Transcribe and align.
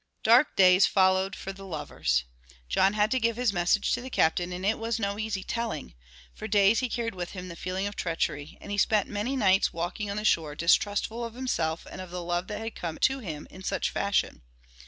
Dark 0.23 0.55
days 0.55 0.87
followed 0.87 1.35
for 1.35 1.53
the 1.53 1.63
lovers. 1.63 2.23
John 2.67 2.93
had 2.93 3.11
to 3.11 3.19
give 3.19 3.35
his 3.35 3.53
message 3.53 3.91
to 3.91 4.01
the 4.01 4.09
Captain, 4.09 4.51
and 4.51 4.65
it 4.65 4.79
was 4.79 4.97
no 4.99 5.19
easy 5.19 5.43
telling. 5.43 5.93
For 6.33 6.47
days 6.47 6.79
he 6.79 6.89
carried 6.89 7.13
with 7.13 7.33
him 7.33 7.49
the 7.49 7.55
feeling 7.55 7.85
of 7.85 7.95
treachery, 7.95 8.57
and 8.59 8.71
he 8.71 8.79
spent 8.79 9.07
many 9.09 9.35
nights 9.35 9.71
walking 9.71 10.09
on 10.09 10.17
the 10.17 10.25
shore, 10.25 10.55
distrustful 10.55 11.23
of 11.23 11.35
himself 11.35 11.85
and 11.87 12.01
of 12.01 12.09
the 12.09 12.23
love 12.23 12.47
that 12.47 12.61
had 12.61 12.73
come 12.73 12.97
to 12.97 13.19
him 13.19 13.45
in 13.51 13.61
such 13.61 13.91
fashion. 13.91 14.41